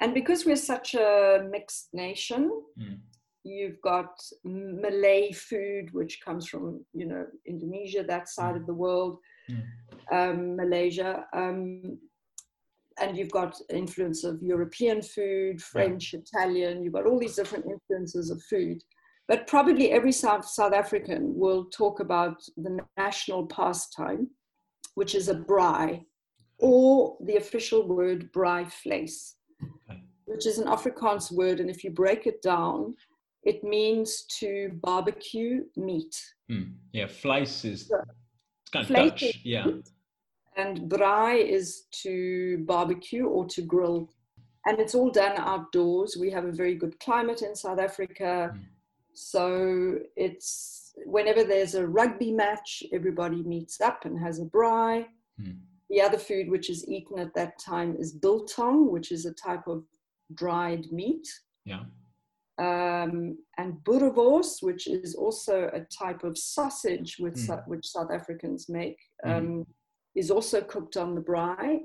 [0.00, 2.98] And because we're such a mixed nation, mm.
[3.44, 8.60] you've got Malay food, which comes from you know Indonesia, that side mm.
[8.60, 9.18] of the world,
[9.50, 9.62] mm.
[10.10, 11.26] um, Malaysia.
[11.34, 11.98] Um,
[12.98, 16.14] and you've got influence of European food, French.
[16.14, 18.82] Italian, you've got all these different influences of food.
[19.28, 24.28] But probably every South, South African will talk about the national pastime,
[24.94, 26.04] which is a braai,
[26.58, 29.34] or the official word braai vleis,
[30.24, 31.60] which is an Afrikaans word.
[31.60, 32.94] And if you break it down,
[33.42, 36.16] it means to barbecue meat.
[36.50, 36.74] Mm.
[36.92, 38.00] Yeah, vleis is so,
[38.62, 39.40] it's kind of Dutch.
[39.44, 39.66] Yeah.
[39.66, 39.88] Meat
[40.56, 44.10] and braai is to barbecue or to grill.
[44.66, 46.16] And it's all done outdoors.
[46.18, 48.52] We have a very good climate in South Africa.
[48.52, 48.60] Mm.
[49.12, 55.06] So it's whenever there's a rugby match, everybody meets up and has a braai.
[55.40, 55.58] Mm.
[55.90, 59.68] The other food which is eaten at that time is biltong, which is a type
[59.68, 59.84] of
[60.34, 61.28] dried meat.
[61.64, 61.84] Yeah.
[62.58, 67.68] Um, and boerewors, which is also a type of sausage which, mm.
[67.68, 68.98] which South Africans make.
[69.22, 69.30] Hmm.
[69.30, 69.66] Um,
[70.16, 71.80] is also cooked on the braai.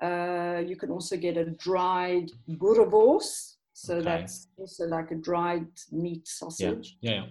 [0.00, 4.04] Uh, you can also get a dried boerewors, so okay.
[4.04, 6.98] that's also like a dried meat sausage.
[7.00, 7.12] Yeah.
[7.12, 7.26] yeah.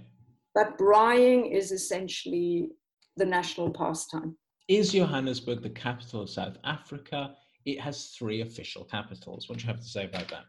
[0.53, 2.71] But braaiing is essentially
[3.15, 4.35] the national pastime.
[4.67, 7.35] Is Johannesburg the capital of South Africa?
[7.65, 9.47] It has three official capitals.
[9.47, 10.45] What do you have to say about that?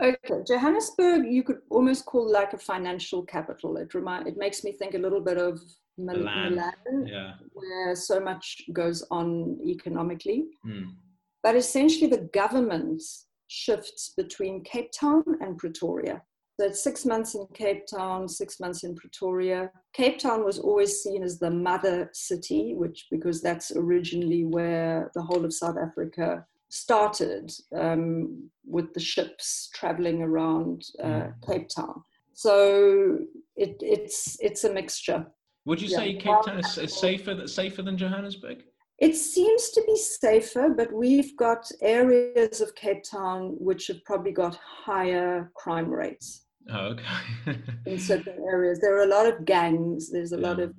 [0.00, 3.76] Okay, Johannesburg, you could almost call like a financial capital.
[3.76, 5.60] It remind, it makes me think a little bit of
[5.98, 7.32] Milan, Milan yeah.
[7.52, 10.46] where so much goes on economically.
[10.66, 10.94] Mm.
[11.42, 13.02] But essentially, the government
[13.48, 16.22] shifts between Cape Town and Pretoria.
[16.58, 19.70] So it's six months in Cape Town, six months in Pretoria.
[19.94, 25.22] Cape Town was always seen as the mother city, which because that's originally where the
[25.22, 31.34] whole of South Africa started um, with the ships traveling around uh, mm.
[31.46, 32.02] Cape Town.
[32.32, 33.18] So
[33.56, 35.26] it, it's it's a mixture.
[35.64, 38.64] Would you say Cape Town is, is safer safer than Johannesburg?
[38.98, 44.32] It seems to be safer, but we've got areas of Cape Town which have probably
[44.32, 46.46] got higher crime rates.
[46.70, 47.58] Oh, okay.
[47.86, 50.10] in certain areas, there are a lot of gangs.
[50.10, 50.48] There's a yeah.
[50.48, 50.74] lot of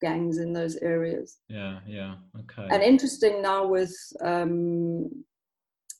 [0.00, 1.38] gangs in those areas.
[1.48, 2.66] Yeah, yeah, okay.
[2.70, 5.08] And interesting now with um,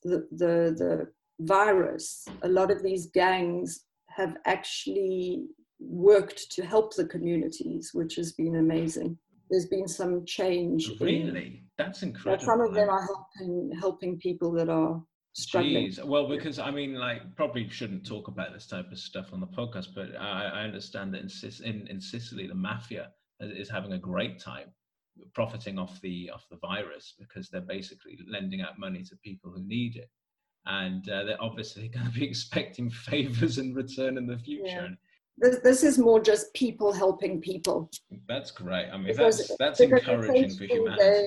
[0.03, 1.09] the the the
[1.41, 5.47] virus, a lot of these gangs have actually
[5.81, 9.19] worked to help the communities, which has been amazing.
[9.51, 10.91] There's been some change.
[11.01, 12.45] Really, in, that's incredible.
[12.45, 15.89] Some of them are helping helping people that are struggling.
[15.89, 16.05] Jeez.
[16.05, 19.47] Well, because I mean, like, probably shouldn't talk about this type of stuff on the
[19.47, 23.11] podcast, but I, I understand that in, in, in Sicily, the mafia
[23.41, 24.73] is having a great time
[25.35, 29.61] profiting off the off the virus because they're basically lending out money to people who
[29.67, 30.09] need it
[30.67, 34.89] and uh, they're obviously going to be expecting favors in return in the future yeah
[35.41, 37.91] this, this is more just people helping people.
[38.27, 38.89] That's great.
[38.93, 40.99] I mean, because, that's that's encouraging for humanity.
[41.03, 41.27] They,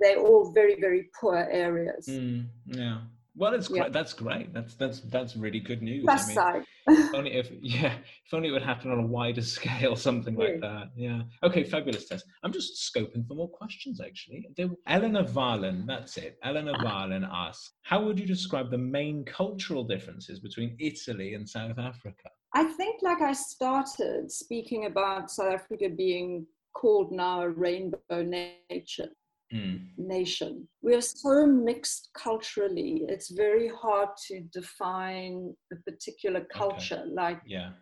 [0.00, 2.06] they're all very very poor areas.
[2.08, 2.98] Mm, yeah.
[3.38, 3.82] Well, it's great.
[3.82, 3.88] Yeah.
[3.90, 4.54] That's great.
[4.54, 6.04] That's that's that's really good news.
[6.04, 6.62] Plus I mean, side.
[6.88, 10.60] if only if yeah, if only it would happen on a wider scale, something like
[10.62, 10.90] that.
[10.96, 11.22] Yeah.
[11.42, 12.22] Okay, fabulous Tess.
[12.42, 14.00] I'm just scoping for more questions.
[14.00, 14.48] Actually,
[14.86, 15.86] Eleanor Varlin.
[15.86, 16.38] That's it.
[16.42, 21.78] Eleanor Varlin asks, "How would you describe the main cultural differences between Italy and South
[21.78, 27.98] Africa?" I think, like I started speaking about South Africa being called now a rainbow
[28.10, 29.10] nation.
[29.54, 29.80] Mm.
[29.98, 30.66] Nation.
[30.80, 33.02] We are so mixed culturally.
[33.08, 37.02] It's very hard to define a particular culture.
[37.04, 37.14] Okay.
[37.14, 37.72] Like, yeah.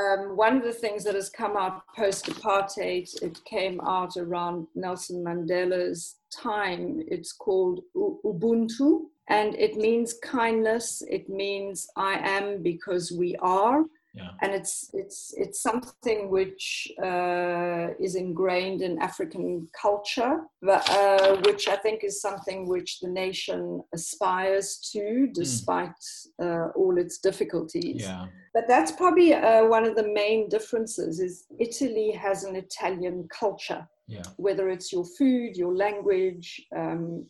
[0.00, 4.66] Um, one of the things that has come out post apartheid, it came out around
[4.74, 7.02] Nelson Mandela's time.
[7.06, 13.84] It's called Ubuntu, and it means kindness, it means I am because we are
[14.14, 14.30] yeah.
[14.42, 21.66] and it's it's it's something which uh, is ingrained in African culture, but, uh, which
[21.68, 25.32] I think is something which the nation aspires to, hmm.
[25.32, 26.02] despite
[26.40, 26.68] mm.
[26.68, 28.02] uh, all its difficulties.
[28.02, 28.26] Yeah.
[28.54, 31.20] But that's probably uh, one of the main differences.
[31.20, 34.24] Is Italy has an Italian culture, yeah.
[34.36, 37.26] whether it's your food, your language, um,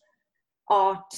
[0.68, 1.14] art,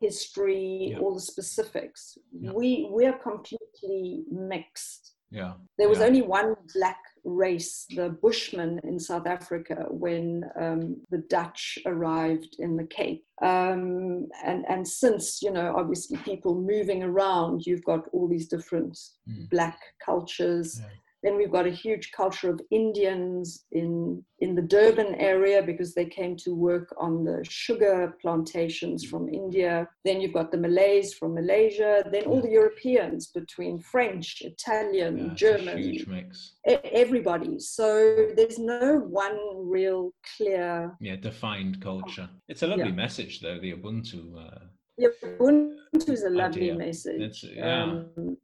[0.00, 0.98] history, yeah.
[0.98, 2.16] all the specifics.
[2.32, 2.52] Yeah.
[2.52, 5.12] We we are completely mixed.
[5.30, 5.54] Yeah.
[5.78, 6.06] There was yeah.
[6.06, 12.76] only one black race, the Bushmen in South Africa, when um, the Dutch arrived in
[12.76, 13.24] the Cape.
[13.42, 18.96] Um, and and since you know, obviously, people moving around, you've got all these different
[19.28, 19.50] mm.
[19.50, 20.80] black cultures.
[21.24, 26.04] Then we've got a huge culture of Indians in, in the Durban area because they
[26.04, 29.88] came to work on the sugar plantations from India.
[30.04, 32.04] Then you've got the Malays from Malaysia.
[32.12, 35.78] Then all the Europeans between French, Italian, yeah, German.
[35.78, 36.56] huge mix.
[36.66, 37.58] Everybody.
[37.58, 40.94] So there's no one real clear.
[41.00, 42.28] Yeah, defined culture.
[42.48, 43.04] It's a lovely yeah.
[43.04, 44.36] message though, the Ubuntu.
[44.36, 44.66] Uh,
[44.98, 45.08] yeah,
[45.40, 46.74] Ubuntu is a lovely idea.
[46.74, 47.20] message.
[47.22, 47.84] It's, yeah.
[47.84, 48.36] Um,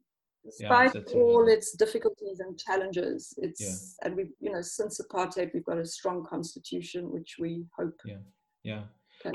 [0.43, 4.07] despite yeah, all its difficulties and challenges it's yeah.
[4.07, 8.15] and we you know since apartheid we've got a strong constitution which we hope yeah
[8.63, 8.81] yeah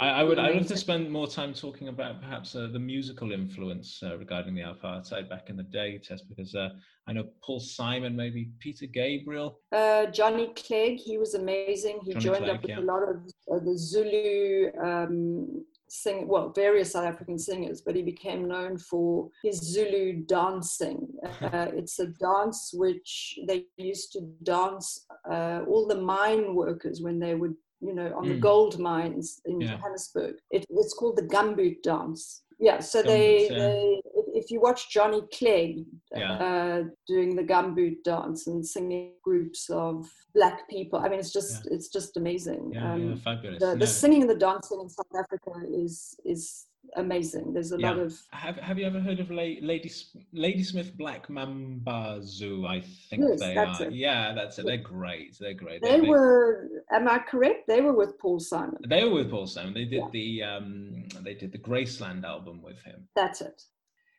[0.01, 2.79] I, I, would I would love to spend more time talking about perhaps uh, the
[2.79, 6.71] musical influence uh, regarding the apartheid side back in the day, Tess, because uh,
[7.07, 10.99] I know Paul Simon, maybe Peter Gabriel, uh, Johnny Clegg.
[10.99, 12.01] He was amazing.
[12.05, 12.81] He Johnny joined Clegg, up with yeah.
[12.81, 13.17] a lot of
[13.53, 19.29] uh, the Zulu um, sing well various South African singers, but he became known for
[19.43, 21.07] his Zulu dancing.
[21.25, 27.19] Uh, it's a dance which they used to dance uh, all the mine workers when
[27.19, 28.29] they would you know on mm.
[28.29, 29.77] the gold mines in yeah.
[29.77, 30.37] Johannesburg.
[30.51, 32.43] It, it's called the gumboot dance.
[32.59, 33.59] Yeah, so they, yeah.
[33.59, 34.01] they
[34.37, 36.33] if you watch Johnny Clegg yeah.
[36.35, 41.65] uh, doing the gumboot dance and singing groups of black people, I mean, it's just
[41.65, 41.75] yeah.
[41.75, 42.73] it's just amazing.
[42.75, 43.61] Yeah, um, fabulous.
[43.61, 47.55] The, the singing and the dancing in South Africa is is amazing.
[47.55, 47.91] There's a yeah.
[47.91, 48.15] lot of.
[48.33, 49.91] Have Have you ever heard of Lady
[50.35, 52.69] Ladysmith Black Mambazo?
[52.69, 53.83] I think yes, they are.
[53.85, 53.95] It.
[53.95, 54.67] Yeah, that's it.
[54.67, 55.37] They're great.
[55.41, 55.81] They're great.
[55.83, 56.69] They, they were.
[56.93, 57.67] Am I correct?
[57.69, 58.77] They were with Paul Simon.
[58.87, 59.73] They were with Paul Simon.
[59.73, 60.11] They did yeah.
[60.13, 61.09] the um.
[61.23, 63.09] They did the Graceland album with him.
[63.17, 63.63] That's it.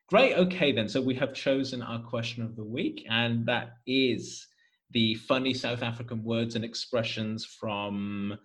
[0.09, 0.35] Great.
[0.37, 0.87] Okay, then.
[0.87, 4.47] So we have chosen our question of the week, and that is
[4.91, 8.37] the funny South African words and expressions from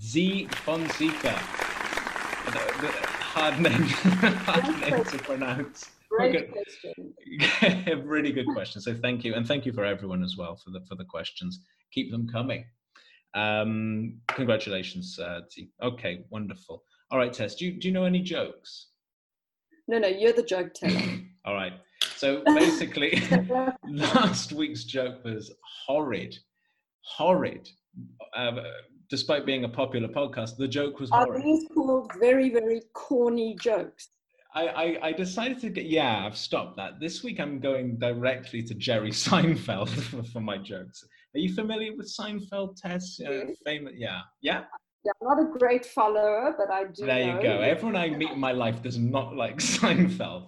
[0.00, 1.40] Z Fonseca
[3.34, 3.82] hard name,
[4.46, 5.90] hard name to pronounce.
[6.08, 8.02] Great question.
[8.06, 8.80] really good question.
[8.80, 11.58] So thank you, and thank you for everyone as well for the for the questions.
[11.92, 12.64] Keep them coming.
[13.34, 15.40] Um, congratulations, uh.
[15.82, 16.84] Okay, wonderful.
[17.10, 17.56] All right, Tess.
[17.56, 18.90] Do you do you know any jokes?
[19.86, 21.00] No, no, you're the joke teller.
[21.44, 21.74] All right.
[22.16, 23.22] So basically,
[23.88, 25.52] last week's joke was
[25.86, 26.36] horrid,
[27.02, 27.68] horrid.
[28.36, 28.60] Um,
[29.10, 31.10] despite being a popular podcast, the joke was.
[31.10, 34.08] Are these called very, very corny jokes?
[34.54, 38.62] I, I, I, decided to get yeah I've stopped that this week I'm going directly
[38.62, 41.04] to Jerry Seinfeld for, for my jokes.
[41.34, 42.76] Are you familiar with Seinfeld?
[42.80, 44.62] Tess, uh, famous yeah yeah.
[45.04, 47.06] Yeah, I'm not a great follower, but I do.
[47.06, 47.36] There know.
[47.36, 47.60] you go.
[47.60, 50.46] Everyone I meet in my life does not like Seinfeld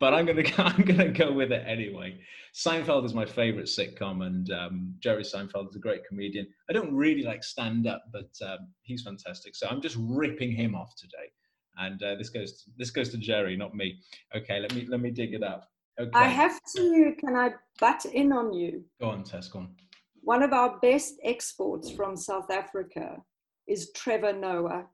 [0.00, 2.18] but I'm gonna I'm gonna go with it anyway.
[2.54, 6.46] Seinfeld is my favorite sitcom, and um, Jerry Seinfeld is a great comedian.
[6.68, 9.54] I don't really like stand up, but um, he's fantastic.
[9.54, 11.30] So I'm just ripping him off today.
[11.80, 14.00] And uh, this goes to, this goes to Jerry, not me.
[14.34, 15.68] Okay, let me let me dig it up.
[16.00, 16.10] Okay.
[16.14, 17.14] I have to.
[17.18, 18.84] Can I butt in on you?
[19.00, 19.48] Go on, Tess.
[19.48, 19.74] Go on.
[20.22, 23.16] One of our best exports from South Africa
[23.68, 24.86] is Trevor Noah.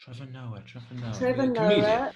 [0.00, 0.62] Trevor Noah.
[0.66, 1.18] Trevor Noah.
[1.18, 2.12] Trevor Noah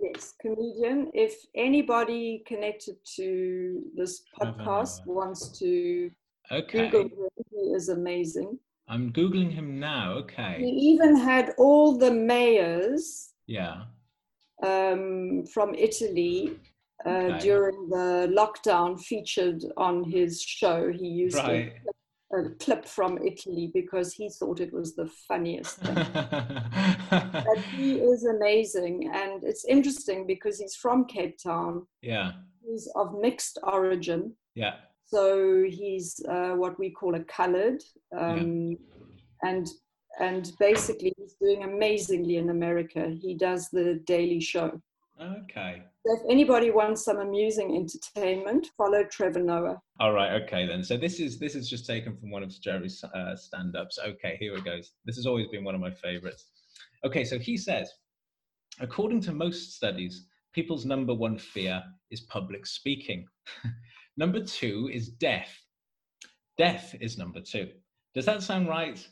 [0.00, 1.10] Yes, comedian.
[1.14, 6.10] If anybody connected to this podcast wants to
[6.50, 6.90] okay.
[6.90, 8.58] Google him, he is amazing.
[8.88, 10.12] I'm googling him now.
[10.12, 10.56] Okay.
[10.58, 13.30] He even had all the mayors.
[13.46, 13.84] Yeah.
[14.62, 16.58] Um, from Italy
[17.06, 17.38] uh, okay.
[17.38, 20.92] during the lockdown featured on his show.
[20.92, 21.72] He used right.
[21.72, 21.92] a
[22.38, 25.94] a clip from Italy because he thought it was the funniest thing.
[27.10, 31.86] but he is amazing, and it's interesting because he's from Cape Town.
[32.02, 32.32] Yeah.
[32.64, 34.34] He's of mixed origin.
[34.54, 34.74] Yeah.
[35.06, 37.82] So he's uh, what we call a coloured,
[38.18, 38.76] um, yeah.
[39.50, 39.68] and
[40.18, 43.16] and basically he's doing amazingly in America.
[43.20, 44.80] He does the Daily Show.
[45.20, 45.82] Okay.
[46.06, 49.80] If anybody wants some amusing entertainment, follow Trevor Noah.
[50.00, 50.42] All right.
[50.42, 50.84] Okay then.
[50.84, 53.98] So this is this is just taken from one of Jerry's uh, stand-ups.
[54.06, 54.92] Okay, here it goes.
[55.06, 56.44] This has always been one of my favorites.
[57.06, 57.90] Okay, so he says,
[58.80, 63.26] according to most studies, people's number one fear is public speaking.
[64.18, 65.58] number two is death.
[66.58, 67.70] Death is number two.
[68.14, 69.06] Does that sound right?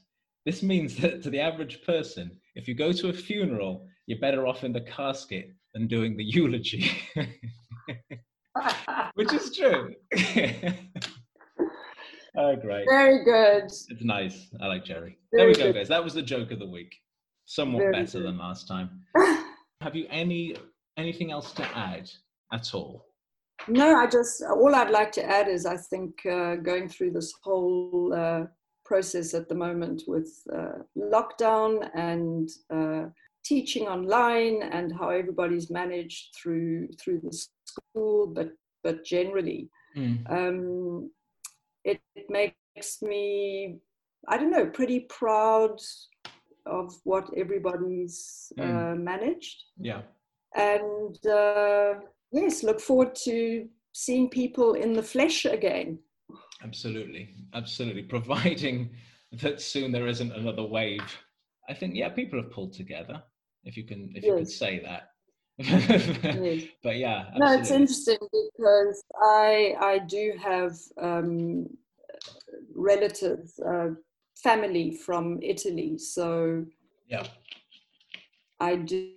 [0.44, 4.46] This means that to the average person, if you go to a funeral, you're better
[4.46, 6.90] off in the casket than doing the eulogy.
[9.14, 9.94] Which is true.
[12.36, 12.86] oh, great.
[12.88, 13.64] Very good.
[13.64, 14.48] It's nice.
[14.60, 15.18] I like Jerry.
[15.32, 15.74] Very there we go, good.
[15.80, 15.88] guys.
[15.88, 16.94] That was the joke of the week.
[17.44, 18.26] Somewhat Very better good.
[18.28, 19.02] than last time.
[19.80, 20.54] Have you any
[20.96, 22.08] anything else to add
[22.52, 23.06] at all?
[23.68, 27.32] No, I just all I'd like to add is I think uh, going through this
[27.42, 28.46] whole uh,
[28.84, 33.08] process at the moment with uh, lockdown and uh,
[33.44, 37.32] teaching online and how everybody's managed through through the
[37.64, 38.50] school, but
[38.82, 40.18] but generally, mm.
[40.30, 41.10] um,
[41.84, 43.78] it, it makes me
[44.28, 45.78] I don't know pretty proud
[46.66, 48.64] of what everybody's mm.
[48.64, 49.64] uh, managed.
[49.78, 50.02] Yeah,
[50.54, 51.94] and uh,
[52.32, 55.98] yes, look forward to seeing people in the flesh again.
[56.62, 58.02] Absolutely, absolutely.
[58.16, 58.90] Providing
[59.40, 61.18] that soon there isn't another wave.
[61.68, 63.22] I think yeah, people have pulled together.
[63.64, 64.30] If you can, if yes.
[64.30, 65.08] you could say that.
[65.58, 66.64] yes.
[66.82, 67.40] But yeah, absolutely.
[67.40, 71.68] no, it's interesting because I I do have um,
[72.74, 73.90] relatives, uh,
[74.36, 76.64] family from Italy, so
[77.06, 77.26] yeah,
[78.60, 79.12] I do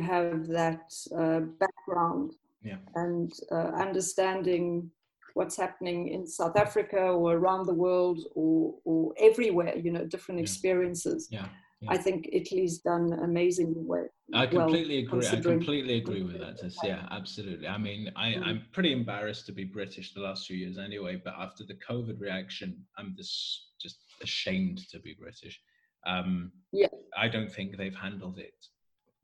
[0.00, 2.76] have that uh, background yeah.
[2.94, 4.90] and uh, understanding
[5.34, 10.38] what's happening in South Africa or around the world or, or everywhere, you know, different
[10.38, 10.42] yeah.
[10.42, 11.28] experiences.
[11.30, 11.46] Yeah.
[11.82, 11.90] Yeah.
[11.90, 14.12] I think Italy's done amazing work.
[14.32, 15.38] I completely well, agree.
[15.38, 16.72] I completely agree with that.
[16.84, 17.66] Yeah, absolutely.
[17.66, 18.46] I mean, I, mm.
[18.46, 22.20] I'm pretty embarrassed to be British the last few years anyway, but after the COVID
[22.20, 25.60] reaction, I'm just just ashamed to be British.
[26.06, 26.86] Um, yeah.
[27.18, 28.54] I don't think they've handled it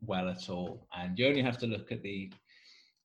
[0.01, 0.89] well at all.
[0.97, 2.33] And you only have to look at the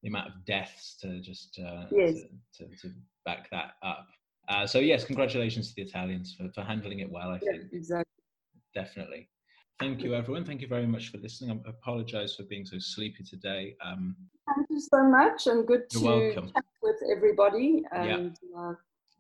[0.02, 2.16] the amount of deaths to just uh, yes.
[2.58, 2.90] to, to, to,
[3.24, 4.08] back that up.
[4.50, 7.30] Uh, so yes, congratulations to the Italians for, for handling it well.
[7.30, 8.24] I yeah, think exactly,
[8.76, 9.30] definitely.
[9.80, 10.46] Thank you, everyone.
[10.46, 11.52] Thank you very much for listening.
[11.66, 13.76] I apologise for being so sleepy today.
[13.84, 14.16] Um,
[14.56, 16.52] Thank you so much, and good to welcome.
[16.54, 17.84] chat with everybody.
[17.92, 18.60] And, yeah.
[18.60, 18.74] Uh,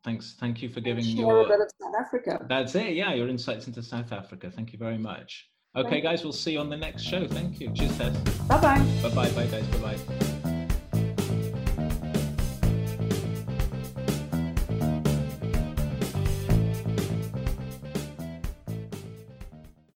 [0.04, 0.36] Thanks.
[0.39, 2.45] Thank you for giving your a bit of South Africa.
[2.49, 2.93] That's it.
[2.93, 4.51] Yeah, your insights into South Africa.
[4.51, 5.49] Thank you very much.
[5.76, 7.26] Okay, guys, we'll see you on the next show.
[7.28, 7.72] Thank you.
[7.74, 8.18] Cheers, Tess.
[8.47, 8.80] Bye bye.
[9.01, 9.30] Bye bye.
[9.32, 9.66] Bye, guys.
[9.68, 10.22] Bye bye.